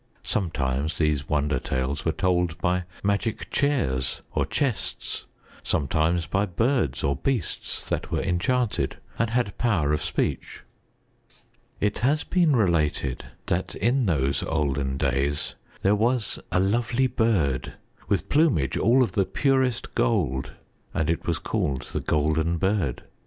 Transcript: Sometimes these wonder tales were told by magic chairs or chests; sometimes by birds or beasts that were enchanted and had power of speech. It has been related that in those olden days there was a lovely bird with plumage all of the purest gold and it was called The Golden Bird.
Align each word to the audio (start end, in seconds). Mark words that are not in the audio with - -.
Sometimes 0.23 0.97
these 0.97 1.29
wonder 1.29 1.59
tales 1.59 2.05
were 2.05 2.11
told 2.11 2.57
by 2.57 2.85
magic 3.03 3.51
chairs 3.51 4.23
or 4.33 4.47
chests; 4.47 5.25
sometimes 5.61 6.25
by 6.25 6.47
birds 6.47 7.03
or 7.03 7.15
beasts 7.15 7.85
that 7.85 8.09
were 8.09 8.19
enchanted 8.23 8.97
and 9.19 9.29
had 9.29 9.55
power 9.59 9.93
of 9.93 10.01
speech. 10.01 10.63
It 11.79 11.99
has 11.99 12.23
been 12.23 12.55
related 12.55 13.25
that 13.45 13.75
in 13.75 14.07
those 14.07 14.41
olden 14.41 14.97
days 14.97 15.53
there 15.83 15.93
was 15.93 16.39
a 16.51 16.59
lovely 16.59 17.05
bird 17.05 17.73
with 18.07 18.27
plumage 18.27 18.77
all 18.77 19.03
of 19.03 19.11
the 19.11 19.23
purest 19.23 19.93
gold 19.93 20.53
and 20.95 21.11
it 21.11 21.27
was 21.27 21.37
called 21.37 21.83
The 21.83 21.99
Golden 22.01 22.57
Bird. 22.57 23.03